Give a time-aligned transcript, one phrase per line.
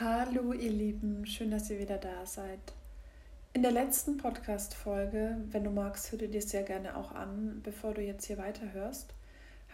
[0.00, 2.60] Hallo ihr Lieben, schön, dass ihr wieder da seid.
[3.52, 7.94] In der letzten Podcast-Folge, wenn du magst, hör dir das sehr gerne auch an, bevor
[7.94, 9.12] du jetzt hier weiterhörst,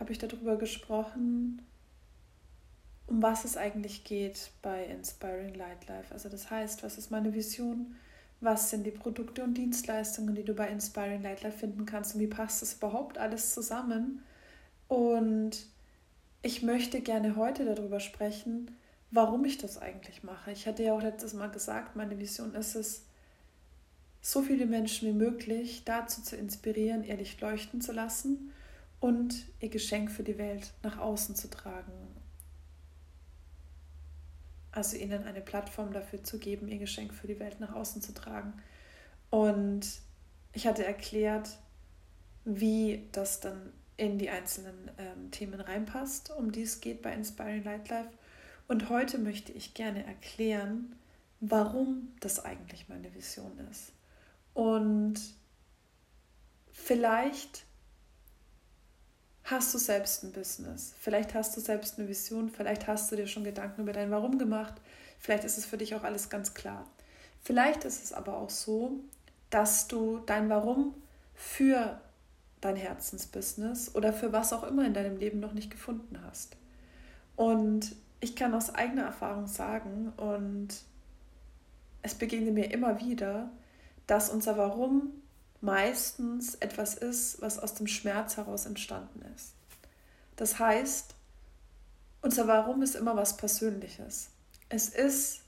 [0.01, 1.61] habe ich darüber gesprochen,
[3.07, 6.11] um was es eigentlich geht bei Inspiring Light Life.
[6.11, 7.95] Also das heißt, was ist meine Vision?
[8.41, 12.23] Was sind die Produkte und Dienstleistungen, die du bei Inspiring Light Life finden kannst und
[12.23, 14.23] wie passt das überhaupt alles zusammen?
[14.89, 15.67] Und
[16.41, 18.71] ich möchte gerne heute darüber sprechen,
[19.15, 20.51] warum ich das eigentlich mache.
[20.51, 23.05] Ich hatte ja auch letztes Mal gesagt, meine Vision ist es,
[24.21, 28.53] so viele Menschen wie möglich dazu zu inspirieren, ihr Licht leuchten zu lassen
[28.99, 31.93] und ihr Geschenk für die Welt nach außen zu tragen.
[34.73, 38.15] Also ihnen eine Plattform dafür zu geben, ihr Geschenk für die Welt nach außen zu
[38.15, 38.55] tragen.
[39.31, 39.87] Und
[40.55, 41.59] ich hatte erklärt,
[42.45, 47.63] wie das dann in die einzelnen ähm, Themen reinpasst, um die es geht bei Inspiring
[47.63, 48.11] Light Life.
[48.67, 50.97] Und heute möchte ich gerne erklären,
[51.41, 53.93] warum das eigentlich meine Vision ist.
[54.55, 55.21] Und
[56.73, 57.65] vielleicht
[59.45, 63.27] hast du selbst ein Business, vielleicht hast du selbst eine Vision, vielleicht hast du dir
[63.27, 64.75] schon Gedanken über dein Warum gemacht,
[65.19, 66.89] vielleicht ist es für dich auch alles ganz klar.
[67.43, 69.01] Vielleicht ist es aber auch so,
[69.51, 70.95] dass du dein Warum
[71.35, 72.01] für
[72.63, 76.57] dein Herzensbusiness oder für was auch immer in deinem Leben noch nicht gefunden hast.
[77.37, 77.95] Und
[78.25, 80.69] ich kann aus eigener Erfahrung sagen, und
[82.01, 83.51] es begegnet mir immer wieder,
[84.07, 85.13] dass unser Warum
[85.61, 89.53] meistens etwas ist, was aus dem Schmerz heraus entstanden ist.
[90.37, 91.15] Das heißt,
[92.23, 94.31] unser Warum ist immer was Persönliches.
[94.71, 95.41] Es ist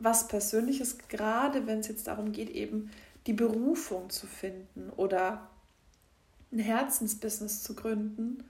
[0.00, 2.90] was Persönliches, gerade wenn es jetzt darum geht, eben
[3.28, 5.48] die Berufung zu finden oder
[6.50, 8.42] ein Herzensbusiness zu gründen,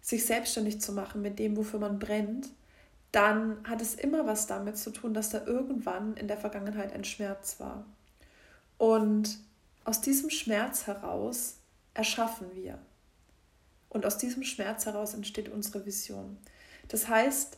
[0.00, 2.48] sich selbstständig zu machen mit dem, wofür man brennt
[3.12, 7.04] dann hat es immer was damit zu tun, dass da irgendwann in der Vergangenheit ein
[7.04, 7.86] Schmerz war.
[8.78, 9.38] Und
[9.84, 11.58] aus diesem Schmerz heraus
[11.94, 12.78] erschaffen wir.
[13.88, 16.36] Und aus diesem Schmerz heraus entsteht unsere Vision.
[16.88, 17.56] Das heißt,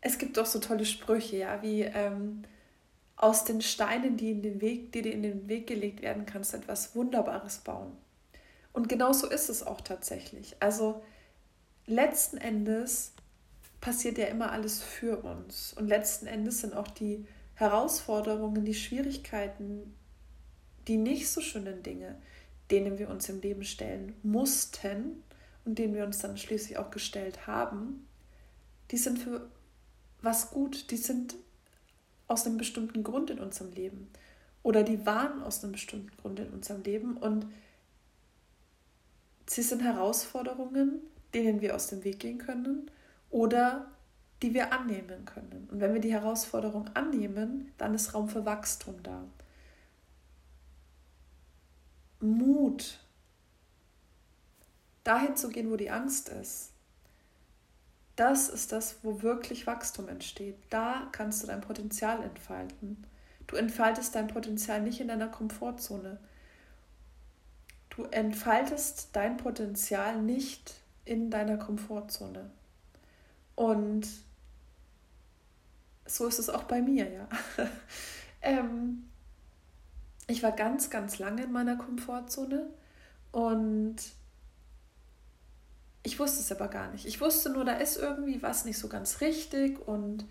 [0.00, 2.42] es gibt doch so tolle Sprüche, ja, wie ähm,
[3.16, 6.52] aus den Steinen, die, in den Weg, die dir in den Weg gelegt werden, kannst
[6.52, 7.96] du etwas Wunderbares bauen.
[8.72, 10.56] Und genau so ist es auch tatsächlich.
[10.58, 11.02] Also
[11.86, 13.12] letzten Endes
[13.82, 15.74] passiert ja immer alles für uns.
[15.74, 19.94] Und letzten Endes sind auch die Herausforderungen, die Schwierigkeiten,
[20.88, 22.16] die nicht so schönen Dinge,
[22.70, 25.22] denen wir uns im Leben stellen mussten
[25.64, 28.06] und denen wir uns dann schließlich auch gestellt haben,
[28.92, 29.50] die sind für
[30.22, 31.34] was gut, die sind
[32.28, 34.08] aus einem bestimmten Grund in unserem Leben.
[34.62, 37.16] Oder die waren aus einem bestimmten Grund in unserem Leben.
[37.16, 37.46] Und
[39.48, 41.00] sie sind Herausforderungen,
[41.34, 42.88] denen wir aus dem Weg gehen können
[43.32, 43.90] oder
[44.42, 45.68] die wir annehmen können.
[45.70, 49.24] Und wenn wir die Herausforderung annehmen, dann ist Raum für Wachstum da.
[52.20, 53.00] Mut,
[55.02, 56.70] dahin zu gehen, wo die Angst ist.
[58.14, 60.56] Das ist das, wo wirklich Wachstum entsteht.
[60.70, 63.04] Da kannst du dein Potenzial entfalten.
[63.46, 66.18] Du entfaltest dein Potenzial nicht in deiner Komfortzone.
[67.90, 72.50] Du entfaltest dein Potenzial nicht in deiner Komfortzone.
[73.54, 74.08] Und
[76.06, 77.28] so ist es auch bei mir, ja.
[78.42, 79.04] ähm,
[80.26, 82.70] ich war ganz, ganz lange in meiner Komfortzone
[83.32, 83.96] und
[86.02, 87.06] ich wusste es aber gar nicht.
[87.06, 90.24] Ich wusste nur, da ist irgendwie was nicht so ganz richtig und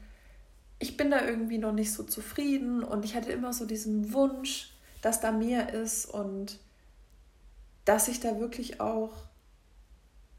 [0.80, 4.74] ich bin da irgendwie noch nicht so zufrieden und ich hatte immer so diesen Wunsch,
[5.02, 6.60] dass da mehr ist und
[7.86, 9.12] dass ich da wirklich auch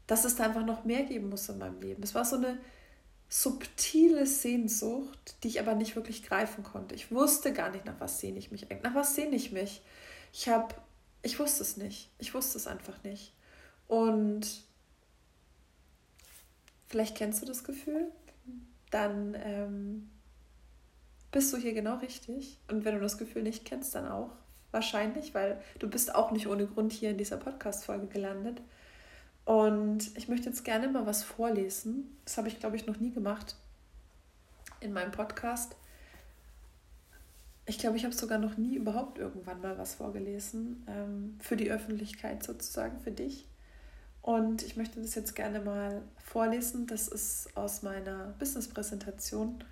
[0.07, 2.03] dass es da einfach noch mehr geben muss in meinem Leben.
[2.03, 2.57] Es war so eine
[3.29, 6.93] subtile Sehnsucht, die ich aber nicht wirklich greifen konnte.
[6.93, 8.83] Ich wusste gar nicht, nach was sehne ich mich eigentlich.
[8.83, 9.81] Nach was sehne ich mich?
[10.31, 10.75] Ich habe,
[11.23, 12.11] ich wusste es nicht.
[12.19, 13.33] Ich wusste es einfach nicht.
[13.87, 14.63] Und
[16.87, 18.11] vielleicht kennst du das Gefühl,
[18.91, 20.09] dann ähm,
[21.31, 22.59] bist du hier genau richtig.
[22.69, 24.29] Und wenn du das Gefühl nicht kennst, dann auch
[24.71, 28.61] wahrscheinlich, weil du bist auch nicht ohne Grund hier in dieser Podcast-Folge gelandet.
[29.45, 32.17] Und ich möchte jetzt gerne mal was vorlesen.
[32.25, 33.55] Das habe ich, glaube ich, noch nie gemacht
[34.79, 35.75] in meinem Podcast.
[37.65, 41.71] Ich glaube, ich habe sogar noch nie überhaupt irgendwann mal was vorgelesen, ähm, für die
[41.71, 43.47] Öffentlichkeit sozusagen, für dich.
[44.21, 46.87] Und ich möchte das jetzt gerne mal vorlesen.
[46.87, 49.63] Das ist aus meiner Business-Präsentation,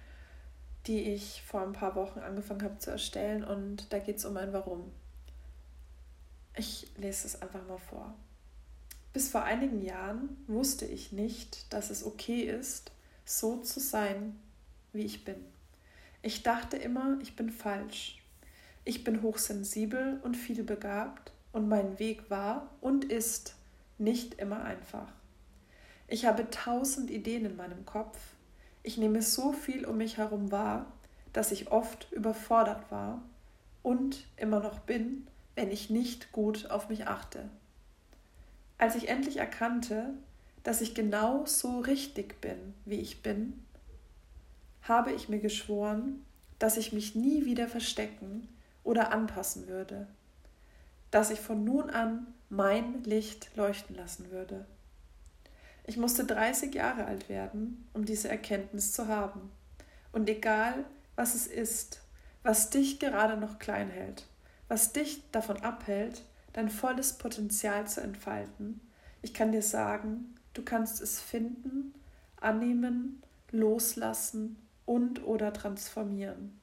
[0.87, 3.43] die ich vor ein paar Wochen angefangen habe zu erstellen.
[3.43, 4.91] Und da geht es um ein Warum.
[6.55, 8.13] Ich lese es einfach mal vor.
[9.13, 12.91] Bis vor einigen Jahren wusste ich nicht, dass es okay ist,
[13.25, 14.39] so zu sein,
[14.93, 15.35] wie ich bin.
[16.21, 18.17] Ich dachte immer, ich bin falsch.
[18.85, 23.55] Ich bin hochsensibel und vielbegabt und mein Weg war und ist
[23.97, 25.11] nicht immer einfach.
[26.07, 28.17] Ich habe tausend Ideen in meinem Kopf.
[28.83, 30.91] Ich nehme so viel um mich herum wahr,
[31.33, 33.21] dass ich oft überfordert war
[33.83, 37.49] und immer noch bin, wenn ich nicht gut auf mich achte.
[38.81, 40.09] Als ich endlich erkannte,
[40.63, 43.63] dass ich genau so richtig bin, wie ich bin,
[44.81, 46.25] habe ich mir geschworen,
[46.57, 48.49] dass ich mich nie wieder verstecken
[48.83, 50.07] oder anpassen würde,
[51.11, 54.65] dass ich von nun an mein Licht leuchten lassen würde.
[55.85, 59.51] Ich musste 30 Jahre alt werden, um diese Erkenntnis zu haben.
[60.11, 60.85] Und egal,
[61.15, 62.01] was es ist,
[62.41, 64.25] was dich gerade noch klein hält,
[64.67, 68.81] was dich davon abhält, dein volles Potenzial zu entfalten,
[69.21, 71.93] ich kann dir sagen, du kannst es finden,
[72.37, 73.21] annehmen,
[73.51, 76.59] loslassen und oder transformieren.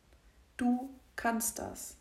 [0.57, 1.97] Du kannst das.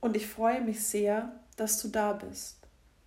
[0.00, 2.56] Und ich freue mich sehr, dass du da bist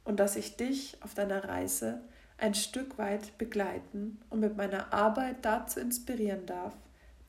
[0.03, 2.01] und dass ich dich auf deiner Reise
[2.37, 6.73] ein Stück weit begleiten und mit meiner Arbeit dazu inspirieren darf,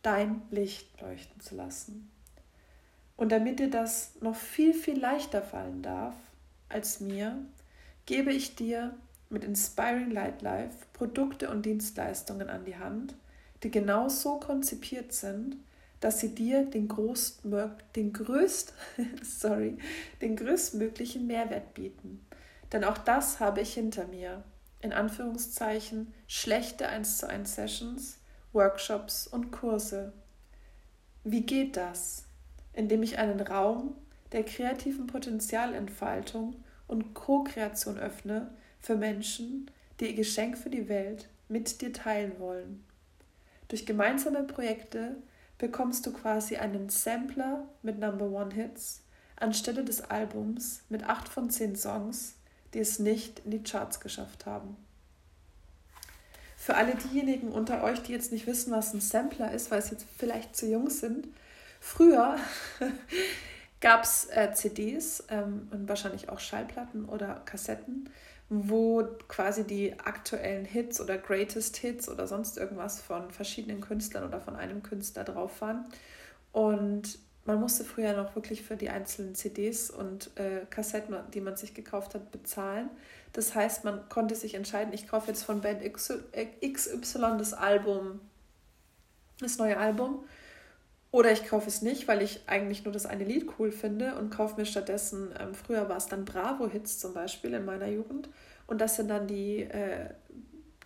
[0.03, 2.11] dein Licht leuchten zu lassen.
[3.17, 6.15] Und damit dir das noch viel, viel leichter fallen darf
[6.69, 7.39] als mir,
[8.07, 8.95] gebe ich dir
[9.31, 13.15] mit Inspiring Light Life Produkte und Dienstleistungen an die Hand,
[13.63, 15.57] die genau so konzipiert sind,
[16.01, 18.75] dass sie dir den, größtmög den, größt,
[19.23, 19.79] sorry,
[20.21, 22.25] den größtmöglichen Mehrwert bieten.
[22.73, 24.43] Denn auch das habe ich hinter mir
[24.85, 28.19] in Anführungszeichen schlechte 1 zu 1 Sessions,
[28.53, 30.13] Workshops und Kurse.
[31.25, 32.25] Wie geht das?
[32.75, 33.97] Indem ich einen Raum
[34.35, 36.57] der kreativen Potenzialentfaltung
[36.89, 38.51] und Co-Kreation öffne
[38.81, 39.71] für Menschen,
[40.01, 42.85] die ihr Geschenk für die Welt mit dir teilen wollen.
[43.69, 45.15] Durch gemeinsame Projekte
[45.57, 49.03] bekommst du quasi einen Sampler mit Number One Hits
[49.37, 52.35] anstelle des Albums mit 8 von 10 Songs,
[52.75, 54.77] die es nicht in die Charts geschafft haben.
[56.57, 59.91] Für alle diejenigen unter euch, die jetzt nicht wissen, was ein Sampler ist, weil es
[59.91, 61.29] jetzt vielleicht zu jung sind,
[61.79, 62.37] früher
[63.85, 68.09] gab es äh, CDs ähm, und wahrscheinlich auch Schallplatten oder Kassetten,
[68.49, 74.41] wo quasi die aktuellen Hits oder Greatest Hits oder sonst irgendwas von verschiedenen Künstlern oder
[74.41, 75.85] von einem Künstler drauf waren.
[76.51, 81.57] Und man musste früher noch wirklich für die einzelnen CDs und äh, Kassetten, die man
[81.57, 82.89] sich gekauft hat, bezahlen.
[83.35, 88.23] Das heißt, man konnte sich entscheiden, ich kaufe jetzt von Band XY das Album,
[89.41, 90.25] das neue Album.
[91.15, 94.31] Oder ich kaufe es nicht, weil ich eigentlich nur das eine Lied cool finde und
[94.31, 98.29] kaufe mir stattdessen, ähm, früher war es dann Bravo-Hits zum Beispiel in meiner Jugend.
[98.67, 100.09] Und das sind dann die äh,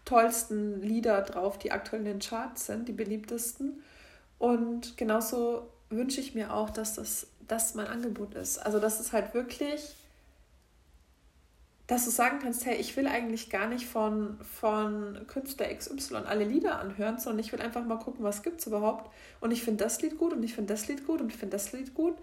[0.04, 3.82] tollsten Lieder drauf, die aktuell in den Charts sind, die beliebtesten.
[4.38, 8.58] Und genauso wünsche ich mir auch, dass das, das mein Angebot ist.
[8.58, 9.96] Also, dass es halt wirklich,
[11.88, 16.44] dass du sagen kannst, hey, ich will eigentlich gar nicht von, von Künstler XY alle
[16.44, 19.10] Lieder anhören, sondern ich will einfach mal gucken, was gibt es überhaupt.
[19.40, 21.56] Und ich finde das Lied gut und ich finde das Lied gut und ich finde
[21.56, 22.16] das Lied gut.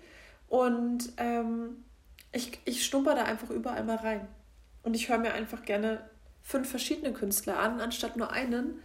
[0.47, 1.83] Und ähm,
[2.31, 4.27] ich, ich schnupper da einfach überall mal rein.
[4.83, 6.07] Und ich höre mir einfach gerne
[6.41, 8.79] fünf verschiedene Künstler an, anstatt nur einen,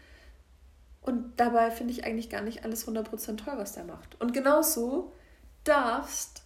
[1.02, 4.20] und dabei finde ich eigentlich gar nicht alles 100% toll, was der macht.
[4.20, 5.12] Und genauso
[5.64, 6.42] darfst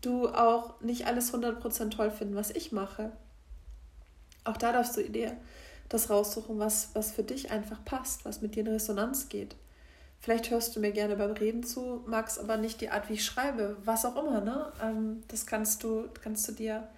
[0.00, 3.12] du auch nicht alles 100% toll finden, was ich mache.
[4.44, 5.36] Auch da darfst du dir
[5.88, 9.56] das raussuchen, was, was für dich einfach passt, was mit dir in Resonanz geht.
[10.20, 13.24] Vielleicht hörst du mir gerne beim Reden zu, magst aber nicht die Art, wie ich
[13.24, 14.40] schreibe, was auch immer.
[14.40, 14.72] Ne?
[14.82, 16.88] Ähm, das kannst du, kannst du dir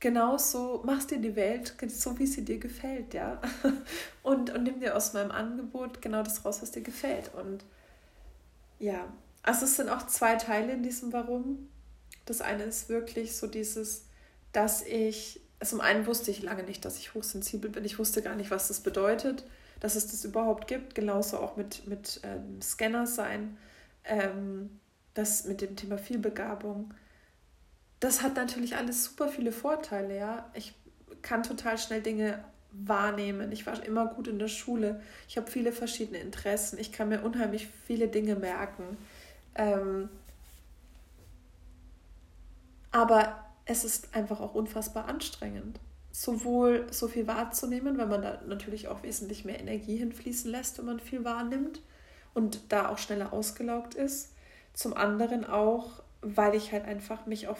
[0.00, 3.40] genauso machst dir die Welt so, wie sie dir gefällt, ja.
[4.22, 7.32] Und, und nimm dir aus meinem Angebot genau das raus, was dir gefällt.
[7.34, 7.64] Und
[8.78, 9.10] ja,
[9.42, 11.70] also es sind auch zwei Teile in diesem Warum.
[12.26, 14.04] Das eine ist wirklich so dieses,
[14.52, 17.84] dass ich, zum einen wusste ich lange nicht, dass ich hochsensibel bin.
[17.84, 19.44] Ich wusste gar nicht, was das bedeutet,
[19.80, 20.94] dass es das überhaupt gibt.
[20.94, 23.56] Genauso auch mit, mit ähm, Scanner sein,
[24.04, 24.78] ähm,
[25.14, 26.94] das mit dem Thema Vielbegabung
[28.00, 30.50] das hat natürlich alles super viele Vorteile, ja.
[30.54, 30.74] Ich
[31.22, 33.50] kann total schnell Dinge wahrnehmen.
[33.50, 35.00] Ich war immer gut in der Schule.
[35.28, 36.78] Ich habe viele verschiedene Interessen.
[36.78, 38.96] Ich kann mir unheimlich viele Dinge merken.
[39.56, 40.08] Ähm,
[42.92, 45.78] aber es ist einfach auch unfassbar anstrengend,
[46.10, 50.86] sowohl so viel wahrzunehmen, weil man da natürlich auch wesentlich mehr Energie hinfließen lässt, wenn
[50.86, 51.82] man viel wahrnimmt
[52.32, 54.32] und da auch schneller ausgelaugt ist.
[54.72, 57.58] Zum anderen auch, weil ich halt einfach mich auf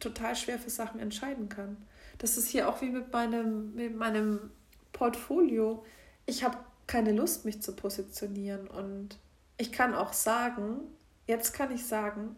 [0.00, 1.76] total schwer für Sachen entscheiden kann.
[2.16, 4.50] Das ist hier auch wie mit meinem, mit meinem
[4.94, 5.84] Portfolio.
[6.24, 9.18] Ich habe keine Lust, mich zu positionieren und
[9.58, 10.80] ich kann auch sagen,
[11.26, 12.34] jetzt kann ich sagen,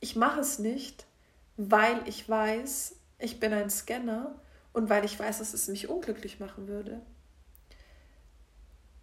[0.00, 1.06] ich mache es nicht,
[1.56, 4.34] weil ich weiß, ich bin ein Scanner
[4.72, 7.00] und weil ich weiß, dass es mich unglücklich machen würde.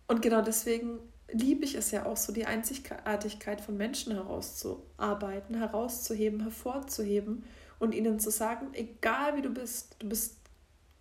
[0.07, 0.99] Und genau deswegen
[1.31, 7.43] liebe ich es ja auch so, die Einzigartigkeit von Menschen herauszuarbeiten, herauszuheben, hervorzuheben
[7.79, 10.37] und ihnen zu sagen, egal wie du bist, du bist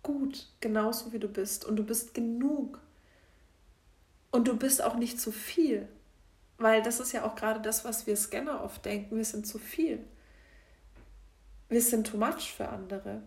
[0.01, 2.79] gut, genauso wie du bist und du bist genug.
[4.31, 5.87] Und du bist auch nicht zu viel,
[6.57, 9.59] weil das ist ja auch gerade das, was wir Scanner oft denken, wir sind zu
[9.59, 10.03] viel.
[11.73, 13.21] Wir sind too much für andere.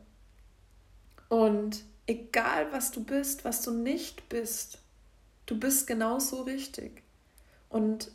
[1.29, 4.79] Und egal was du bist, was du nicht bist,
[5.47, 7.03] Du bist genauso richtig.
[7.69, 8.11] Und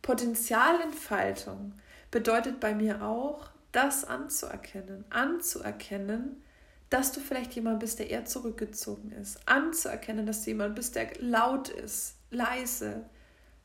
[0.00, 1.74] Potenzialentfaltung
[2.10, 6.42] bedeutet bei mir auch, das anzuerkennen, anzuerkennen,
[6.88, 11.10] dass du vielleicht jemand bist, der eher zurückgezogen ist, anzuerkennen, dass du jemand bist, der
[11.18, 13.04] laut ist, leise,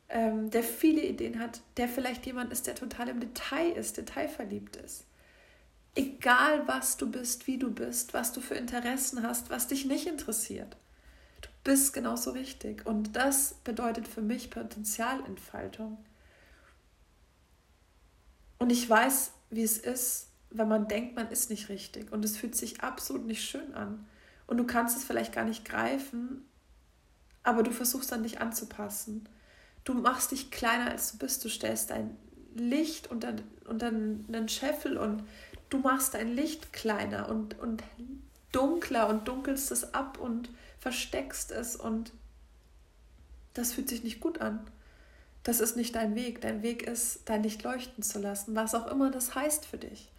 [0.09, 4.75] ähm, der viele Ideen hat, der vielleicht jemand ist, der total im Detail ist, detailverliebt
[4.75, 5.05] ist.
[5.95, 10.07] Egal was du bist, wie du bist, was du für Interessen hast, was dich nicht
[10.07, 10.75] interessiert
[11.63, 12.85] bist genauso richtig.
[12.85, 15.97] Und das bedeutet für mich Potenzialentfaltung.
[18.59, 22.11] Und ich weiß, wie es ist, wenn man denkt, man ist nicht richtig.
[22.11, 24.05] Und es fühlt sich absolut nicht schön an.
[24.45, 26.45] Und du kannst es vielleicht gar nicht greifen,
[27.43, 29.27] aber du versuchst dann dich anzupassen.
[29.83, 31.43] Du machst dich kleiner, als du bist.
[31.43, 32.15] Du stellst dein
[32.55, 33.35] Licht unter,
[33.65, 35.23] unter einen Scheffel und
[35.73, 37.83] du machst dein Licht kleiner und, und
[38.51, 40.49] dunkler und dunkelst es ab und
[40.79, 42.11] versteckst es und
[43.55, 44.59] das fühlt sich nicht gut an.
[45.43, 46.41] Das ist nicht dein Weg.
[46.41, 50.11] Dein Weg ist, dein Licht leuchten zu lassen, was auch immer das heißt für dich.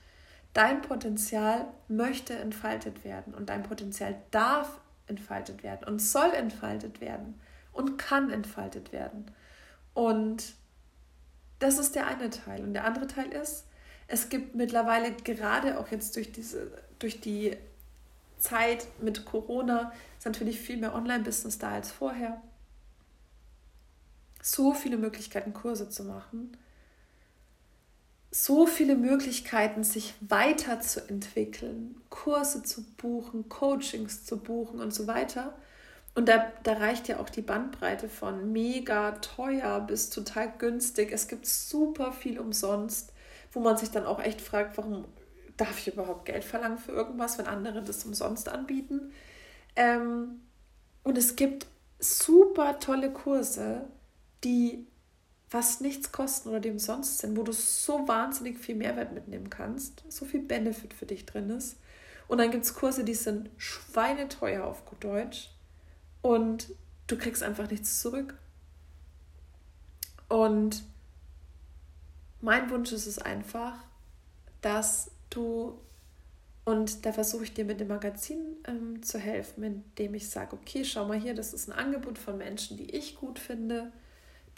[0.52, 7.40] Dein Potenzial möchte entfaltet werden und dein Potenzial darf entfaltet werden und soll entfaltet werden
[7.72, 9.30] und kann entfaltet werden.
[9.94, 10.54] Und
[11.58, 12.62] das ist der eine Teil.
[12.62, 13.66] Und der andere Teil ist,
[14.06, 17.56] es gibt mittlerweile gerade auch jetzt durch diese, durch die
[18.38, 22.40] Zeit mit Corona ist natürlich viel mehr Online-Business da als vorher.
[24.42, 26.56] So viele Möglichkeiten, Kurse zu machen.
[28.30, 35.54] So viele Möglichkeiten, sich weiterzuentwickeln, Kurse zu buchen, Coachings zu buchen und so weiter.
[36.14, 41.10] Und da, da reicht ja auch die Bandbreite von mega teuer bis total günstig.
[41.10, 43.13] Es gibt super viel umsonst,
[43.54, 45.06] wo man sich dann auch echt fragt, warum
[45.56, 49.12] darf ich überhaupt Geld verlangen für irgendwas, wenn andere das umsonst anbieten?
[49.76, 50.40] Ähm,
[51.04, 51.66] und es gibt
[51.98, 53.86] super tolle Kurse,
[54.42, 54.86] die
[55.48, 60.02] fast nichts kosten oder die umsonst sind, wo du so wahnsinnig viel Mehrwert mitnehmen kannst,
[60.08, 61.76] so viel Benefit für dich drin ist.
[62.26, 65.50] Und dann gibt es Kurse, die sind schweineteuer auf gut Deutsch
[66.22, 66.70] und
[67.06, 68.34] du kriegst einfach nichts zurück.
[70.28, 70.82] Und
[72.44, 73.72] mein Wunsch ist es einfach,
[74.60, 75.78] dass du,
[76.64, 80.84] und da versuche ich dir mit dem Magazin ähm, zu helfen, indem ich sage, okay,
[80.84, 83.90] schau mal hier, das ist ein Angebot von Menschen, die ich gut finde,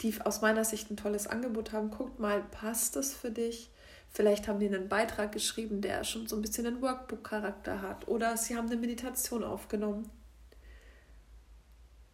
[0.01, 1.89] die aus meiner Sicht ein tolles Angebot haben.
[1.89, 3.71] Guckt mal, passt das für dich?
[4.11, 8.07] Vielleicht haben die einen Beitrag geschrieben, der schon so ein bisschen einen Workbook-Charakter hat.
[8.09, 10.09] Oder sie haben eine Meditation aufgenommen.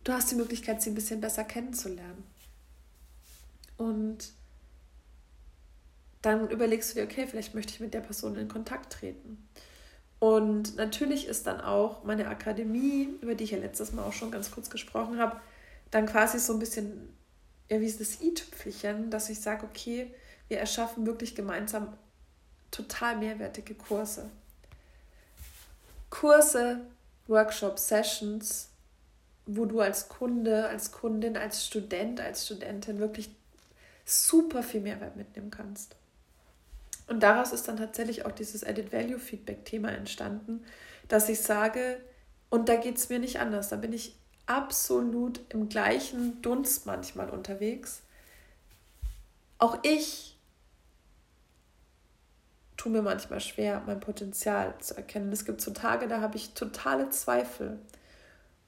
[0.04, 2.24] Du hast die Möglichkeit, sie ein bisschen besser kennenzulernen.
[3.78, 4.34] Und
[6.24, 9.48] dann überlegst du dir, okay, vielleicht möchte ich mit der Person in Kontakt treten.
[10.20, 14.32] Und natürlich ist dann auch meine Akademie, über die ich ja letztes Mal auch schon
[14.32, 15.36] ganz kurz gesprochen habe,
[15.92, 17.14] dann quasi so ein bisschen,
[17.70, 20.14] ja, wie ist das i-Tüpfelchen, dass ich sage, okay,
[20.48, 21.94] wir erschaffen wirklich gemeinsam
[22.72, 24.30] total mehrwertige Kurse.
[26.10, 26.80] Kurse,
[27.28, 28.70] Workshops, Sessions,
[29.46, 33.30] wo du als Kunde, als Kundin, als Student, als Studentin wirklich
[34.06, 35.98] super viel Mehrwert mitnehmen kannst.
[37.08, 40.64] Und daraus ist dann tatsächlich auch dieses Added Value Feedback Thema entstanden,
[41.08, 42.00] dass ich sage,
[42.50, 47.30] und da geht es mir nicht anders, da bin ich absolut im gleichen Dunst manchmal
[47.30, 48.04] unterwegs.
[49.58, 50.38] Auch ich
[52.78, 55.32] tue mir manchmal schwer, mein Potenzial zu erkennen.
[55.32, 57.80] Es gibt so Tage, da habe ich totale Zweifel.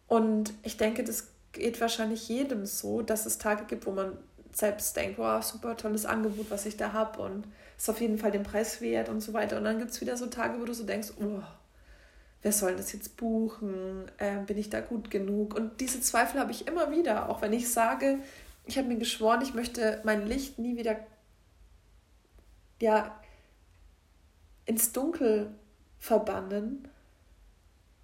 [0.07, 4.17] Und ich denke, das geht wahrscheinlich jedem so, dass es Tage gibt, wo man
[4.55, 7.45] selbst denkt, wow, super tolles Angebot, was ich da habe und
[7.77, 9.57] ist auf jeden Fall den Preis wert und so weiter.
[9.57, 11.41] Und dann gibt es wieder so Tage, wo du so denkst, oh,
[12.41, 14.09] wer soll das jetzt buchen?
[14.17, 15.55] Äh, bin ich da gut genug?
[15.55, 18.19] Und diese Zweifel habe ich immer wieder, auch wenn ich sage,
[18.65, 20.97] ich habe mir geschworen, ich möchte mein Licht nie wieder
[22.81, 23.19] ja,
[24.65, 25.51] ins Dunkel
[25.99, 26.87] verbannen.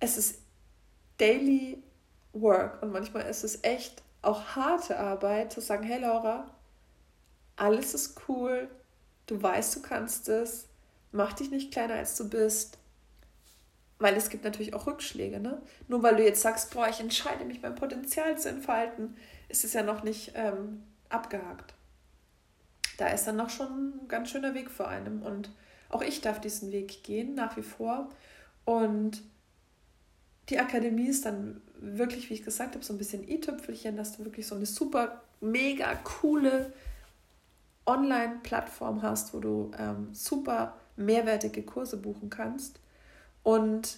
[0.01, 0.39] Es ist
[1.17, 1.81] Daily
[2.33, 6.49] Work und manchmal ist es echt auch harte Arbeit zu sagen, hey Laura,
[7.55, 8.69] alles ist cool,
[9.27, 10.67] du weißt, du kannst es,
[11.11, 12.77] mach dich nicht kleiner, als du bist.
[13.99, 15.61] Weil es gibt natürlich auch Rückschläge, ne?
[15.87, 19.15] Nur weil du jetzt sagst, boah, ich entscheide mich, mein Potenzial zu entfalten,
[19.47, 21.75] ist es ja noch nicht ähm, abgehakt.
[22.97, 25.21] Da ist dann noch schon ein ganz schöner Weg vor einem.
[25.21, 25.51] Und
[25.89, 28.09] auch ich darf diesen Weg gehen, nach wie vor.
[28.65, 29.21] Und
[30.51, 34.25] die Akademie ist dann wirklich, wie ich gesagt habe, so ein bisschen i-Tüpfelchen, dass du
[34.25, 36.71] wirklich so eine super, mega coole
[37.85, 42.79] Online-Plattform hast, wo du ähm, super mehrwertige Kurse buchen kannst.
[43.43, 43.97] Und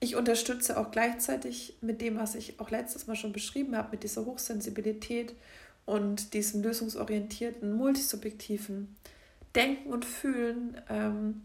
[0.00, 4.02] ich unterstütze auch gleichzeitig mit dem, was ich auch letztes Mal schon beschrieben habe, mit
[4.02, 5.34] dieser Hochsensibilität
[5.84, 8.96] und diesem lösungsorientierten, multisubjektiven
[9.54, 11.42] Denken und Fühlen, ähm,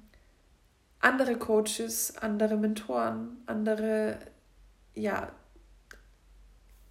[1.05, 4.17] andere Coaches, andere Mentoren, andere
[4.95, 5.31] ja,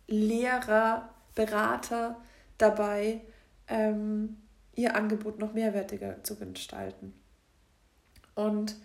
[0.07, 2.21] Lehrer, Berater
[2.57, 3.23] dabei,
[3.67, 4.37] ähm,
[4.77, 7.13] ihr Angebot noch mehrwertiger zu gestalten.
[8.37, 8.77] Und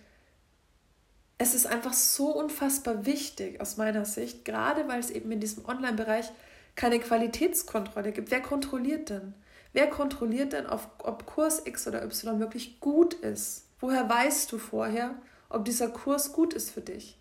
[1.38, 5.64] es ist einfach so unfassbar wichtig aus meiner Sicht, gerade weil es eben in diesem
[5.66, 6.32] Online-Bereich
[6.74, 8.32] keine Qualitätskontrolle gibt.
[8.32, 9.36] Wer kontrolliert denn?
[9.74, 13.69] Wer kontrolliert denn, ob Kurs X oder Y wirklich gut ist?
[13.80, 15.16] Woher weißt du vorher,
[15.50, 17.18] ob dieser Kurs gut ist für dich?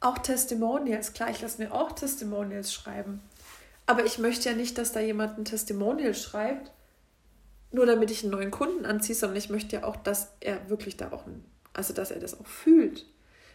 [0.00, 3.22] Auch Testimonials, klar, ich lasse mir auch Testimonials schreiben.
[3.86, 6.72] Aber ich möchte ja nicht, dass da jemand ein Testimonial schreibt,
[7.70, 10.96] nur damit ich einen neuen Kunden anziehe, sondern ich möchte ja auch, dass er wirklich
[10.96, 11.24] da auch,
[11.72, 13.06] also dass er das auch fühlt.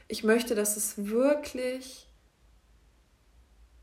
[0.08, 2.08] Ich möchte, dass es wirklich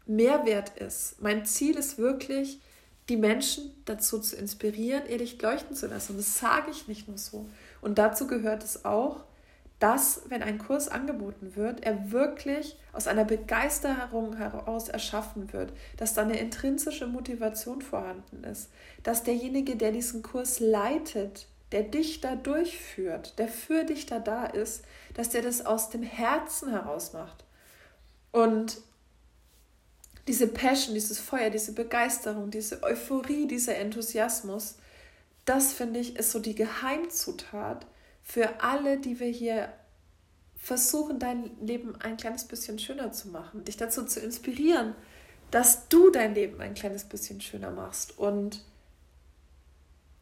[0.07, 1.21] Mehrwert ist.
[1.21, 2.61] Mein Ziel ist wirklich,
[3.09, 6.13] die Menschen dazu zu inspirieren, ihr Licht leuchten zu lassen.
[6.13, 7.49] Und das sage ich nicht nur so.
[7.81, 9.25] Und dazu gehört es auch,
[9.79, 16.15] dass, wenn ein Kurs angeboten wird, er wirklich aus einer Begeisterung heraus erschaffen wird, dass
[16.15, 18.71] da eine intrinsische Motivation vorhanden ist,
[19.03, 24.47] dass derjenige, der diesen Kurs leitet, der dich da durchführt, der für dich da da
[24.47, 24.85] ist,
[25.15, 27.45] dass der das aus dem Herzen heraus macht.
[28.33, 28.79] Und
[30.27, 34.77] diese Passion, dieses Feuer, diese Begeisterung, diese Euphorie, dieser Enthusiasmus,
[35.47, 37.87] das finde ich ist so die Geheimzutat
[38.23, 39.73] für alle, die wir hier
[40.57, 44.95] versuchen, dein Leben ein kleines bisschen schöner zu machen, dich dazu zu inspirieren,
[45.51, 48.19] dass du dein Leben ein kleines bisschen schöner machst.
[48.19, 48.65] Und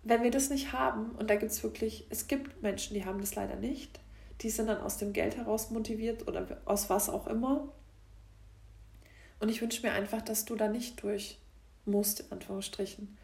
[0.03, 3.21] wenn wir das nicht haben, und da gibt es wirklich, es gibt Menschen, die haben
[3.21, 4.01] das leider nicht,
[4.43, 7.73] die sind dann aus dem Geld heraus motiviert oder aus was auch immer.
[9.41, 11.39] Und ich wünsche mir einfach, dass du da nicht durch
[11.87, 13.17] musst, in Anführungsstrichen.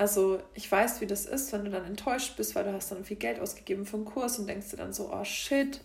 [0.00, 3.04] Also ich weiß, wie das ist, wenn du dann enttäuscht bist, weil du hast dann
[3.04, 5.82] viel Geld ausgegeben für einen Kurs und denkst dir dann so, oh shit,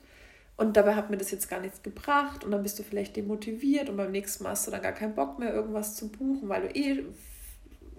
[0.56, 3.90] und dabei hat mir das jetzt gar nichts gebracht und dann bist du vielleicht demotiviert
[3.90, 6.62] und beim nächsten Mal hast du dann gar keinen Bock mehr, irgendwas zu buchen, weil
[6.62, 7.04] du eh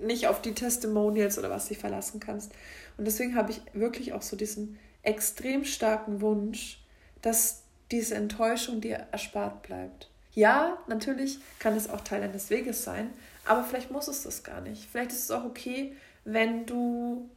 [0.00, 2.50] nicht auf die Testimonials oder was dich verlassen kannst.
[2.96, 6.82] Und deswegen habe ich wirklich auch so diesen extrem starken Wunsch,
[7.20, 10.08] dass diese Enttäuschung dir erspart bleibt.
[10.32, 13.10] Ja, natürlich kann es auch Teil eines Weges sein,
[13.46, 14.88] aber vielleicht muss es das gar nicht.
[14.90, 17.30] Vielleicht ist es auch okay, wenn du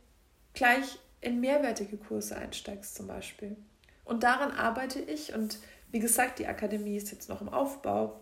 [0.54, 3.56] gleich in mehrwertige Kurse einsteigst zum Beispiel.
[4.06, 5.34] Und daran arbeite ich.
[5.34, 5.60] Und
[5.92, 8.20] wie gesagt, die Akademie ist jetzt noch im Aufbau.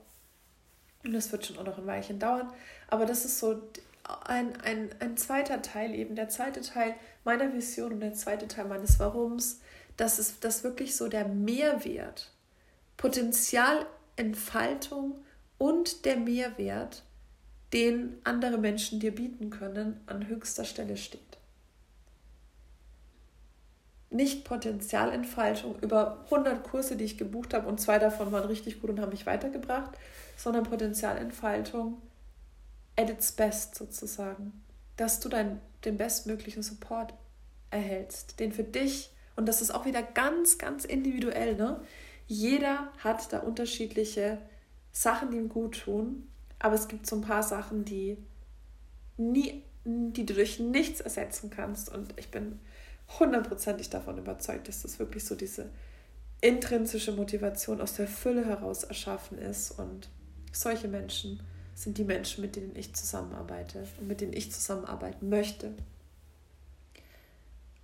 [1.03, 2.51] Und das wird schon auch noch ein Weilchen dauern,
[2.89, 3.61] aber das ist so
[4.25, 8.65] ein, ein, ein zweiter Teil eben, der zweite Teil meiner Vision und der zweite Teil
[8.65, 9.61] meines Warums,
[9.95, 12.31] das ist das wirklich so der Mehrwert,
[12.97, 15.23] Potenzialentfaltung
[15.57, 17.03] und der Mehrwert
[17.73, 21.21] den andere Menschen dir bieten können, an höchster Stelle steht.
[24.09, 28.89] Nicht Potenzialentfaltung über 100 Kurse, die ich gebucht habe und zwei davon waren richtig gut
[28.89, 29.91] und haben mich weitergebracht,
[30.37, 32.01] sondern Potenzialentfaltung
[32.95, 34.63] at its best sozusagen.
[34.95, 37.13] Dass du dein, den bestmöglichen Support
[37.69, 41.81] erhältst, den für dich, und das ist auch wieder ganz, ganz individuell, ne?
[42.27, 44.39] Jeder hat da unterschiedliche
[44.91, 46.27] Sachen, die ihm gut tun
[46.59, 48.17] aber es gibt so ein paar Sachen, die,
[49.17, 51.89] nie, die du durch nichts ersetzen kannst.
[51.93, 52.59] Und ich bin
[53.19, 55.69] hundertprozentig davon überzeugt, dass das wirklich so diese
[56.41, 59.71] intrinsische Motivation aus der Fülle heraus erschaffen ist.
[59.71, 60.09] Und
[60.51, 61.41] solche Menschen
[61.75, 65.73] sind die Menschen, mit denen ich zusammenarbeite und mit denen ich zusammenarbeiten möchte.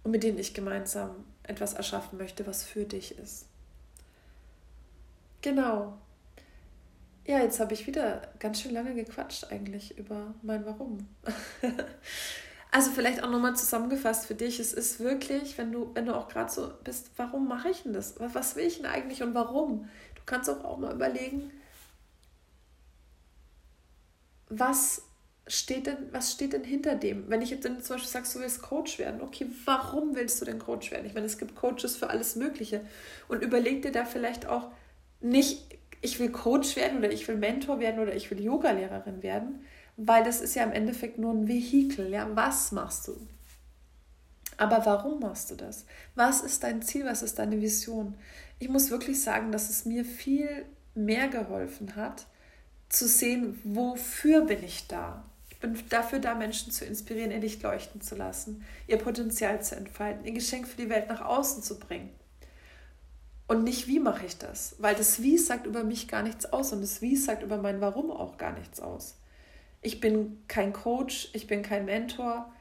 [0.03, 1.11] Und mit denen ich gemeinsam
[1.43, 3.45] etwas erschaffen möchte, was für dich ist.
[5.41, 5.97] Genau,
[7.25, 11.07] ja, jetzt habe ich wieder ganz schön lange gequatscht eigentlich über mein Warum.
[12.71, 16.27] also vielleicht auch nochmal zusammengefasst für dich, es ist wirklich, wenn du, wenn du auch
[16.27, 18.15] gerade so bist, warum mache ich denn das?
[18.19, 19.89] Was will ich denn eigentlich und warum?
[20.15, 21.51] Du kannst auch, auch mal überlegen,
[24.49, 25.03] was
[25.47, 27.29] steht denn, was steht denn hinter dem?
[27.29, 30.59] Wenn ich jetzt zum Beispiel sage, du willst Coach werden, okay, warum willst du denn
[30.59, 31.05] Coach werden?
[31.05, 32.85] Ich meine, es gibt Coaches für alles Mögliche.
[33.27, 34.71] Und überleg dir da vielleicht auch
[35.19, 39.63] nicht, ich will Coach werden oder ich will Mentor werden oder ich will Yogalehrerin werden,
[39.95, 42.09] weil das ist ja im Endeffekt nur ein Vehikel.
[42.11, 43.15] Ja, was machst du?
[44.57, 45.85] Aber warum machst du das?
[46.15, 47.05] Was ist dein Ziel?
[47.05, 48.15] Was ist deine Vision?
[48.59, 52.27] Ich muss wirklich sagen, dass es mir viel mehr geholfen hat,
[52.89, 55.25] zu sehen, wofür bin ich da?
[55.49, 59.75] Ich bin dafür da, Menschen zu inspirieren, ihr Licht leuchten zu lassen, ihr Potenzial zu
[59.75, 62.09] entfalten, ihr Geschenk für die Welt nach außen zu bringen.
[63.53, 64.73] Und nicht, wie mache ich das?
[64.79, 67.81] Weil das Wie sagt über mich gar nichts aus und das Wie sagt über mein
[67.81, 69.15] Warum auch gar nichts aus.
[69.83, 72.51] Ich bin kein Coach, ich bin kein Mentor.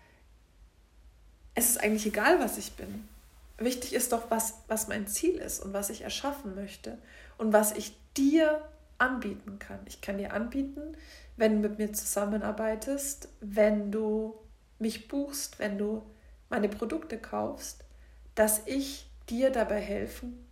[1.55, 3.09] Es ist eigentlich egal, was ich bin.
[3.57, 6.98] Wichtig ist doch, was, was mein Ziel ist und was ich erschaffen möchte
[7.38, 8.61] und was ich dir
[8.98, 9.78] anbieten kann.
[9.87, 10.94] Ich kann dir anbieten,
[11.38, 14.35] wenn du mit mir zusammenarbeitest, wenn du
[14.78, 16.02] mich buchst, wenn du
[16.50, 17.83] meine Produkte kaufst,
[18.35, 20.52] dass ich dir dabei helfen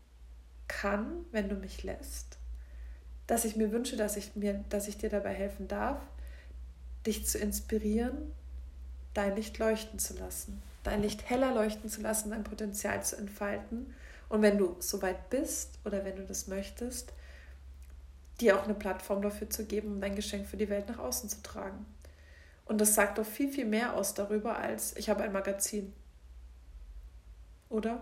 [0.71, 2.39] kann, wenn du mich lässt.
[3.27, 6.01] Dass ich mir wünsche, dass ich, mir, dass ich dir dabei helfen darf,
[7.07, 8.33] dich zu inspirieren,
[9.13, 13.95] dein Licht leuchten zu lassen, dein Licht heller leuchten zu lassen, dein Potenzial zu entfalten.
[14.29, 17.13] Und wenn du soweit bist oder wenn du das möchtest,
[18.41, 21.29] dir auch eine Plattform dafür zu geben, um dein Geschenk für die Welt nach außen
[21.29, 21.85] zu tragen.
[22.65, 25.93] Und das sagt doch viel, viel mehr aus darüber, als ich habe ein Magazin.
[27.69, 28.01] Oder?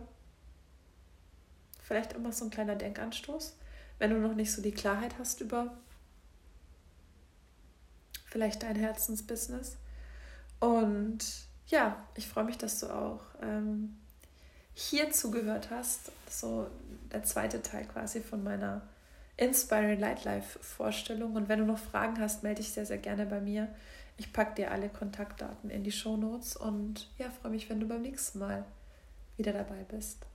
[1.88, 3.56] Vielleicht immer so ein kleiner Denkanstoß,
[3.98, 5.72] wenn du noch nicht so die Klarheit hast über
[8.26, 9.78] vielleicht dein Herzensbusiness.
[10.60, 11.18] Und
[11.68, 13.96] ja, ich freue mich, dass du auch ähm,
[14.74, 16.12] hier zugehört hast.
[16.28, 16.66] So
[17.10, 18.82] der zweite Teil quasi von meiner
[19.38, 21.36] Inspiring Light Life Vorstellung.
[21.36, 23.66] Und wenn du noch Fragen hast, melde dich sehr, sehr gerne bei mir.
[24.18, 27.88] Ich packe dir alle Kontaktdaten in die Show Notes und ja, freue mich, wenn du
[27.88, 28.66] beim nächsten Mal
[29.38, 30.27] wieder dabei bist.